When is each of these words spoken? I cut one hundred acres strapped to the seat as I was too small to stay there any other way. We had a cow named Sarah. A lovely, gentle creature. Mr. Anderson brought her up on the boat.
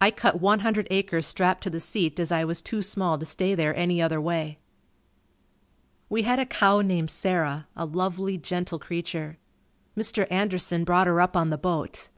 I 0.00 0.10
cut 0.10 0.40
one 0.40 0.58
hundred 0.66 0.88
acres 0.90 1.28
strapped 1.28 1.62
to 1.62 1.70
the 1.70 1.78
seat 1.78 2.18
as 2.18 2.32
I 2.32 2.44
was 2.44 2.60
too 2.60 2.82
small 2.82 3.18
to 3.20 3.24
stay 3.24 3.54
there 3.54 3.72
any 3.76 4.02
other 4.02 4.20
way. 4.20 4.58
We 6.08 6.22
had 6.22 6.40
a 6.40 6.44
cow 6.44 6.80
named 6.80 7.12
Sarah. 7.12 7.68
A 7.76 7.84
lovely, 7.86 8.36
gentle 8.36 8.80
creature. 8.80 9.38
Mr. 9.96 10.26
Anderson 10.28 10.82
brought 10.82 11.06
her 11.06 11.20
up 11.20 11.36
on 11.36 11.50
the 11.50 11.56
boat. 11.56 12.08